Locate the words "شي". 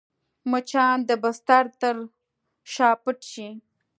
3.31-3.47